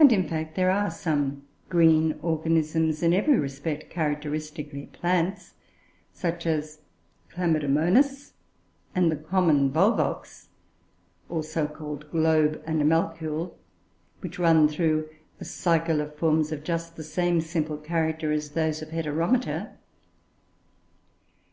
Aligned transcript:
And, 0.00 0.10
in 0.12 0.26
fact, 0.28 0.56
there 0.56 0.72
are 0.72 0.90
some 0.90 1.44
green 1.68 2.18
organisms, 2.22 3.04
in 3.04 3.12
every 3.14 3.38
respect 3.38 3.88
characteristically 3.88 4.86
plants, 4.86 5.54
such 6.12 6.44
as 6.44 6.80
Chlamydomonas, 7.30 8.32
and 8.96 9.12
the 9.12 9.16
common 9.16 9.70
Volvox, 9.70 10.48
or 11.28 11.44
so 11.44 11.68
called 11.68 12.10
"Globe 12.10 12.60
animalcule," 12.66 13.56
which 14.22 14.40
run 14.40 14.66
through 14.66 15.08
a 15.40 15.44
cycle 15.44 16.00
of 16.00 16.16
forms 16.16 16.50
of 16.50 16.64
just 16.64 16.96
the 16.96 17.04
same 17.04 17.40
simple 17.40 17.76
character 17.78 18.32
as 18.32 18.50
those 18.50 18.82
of 18.82 18.88
Heteromita. 18.88 19.76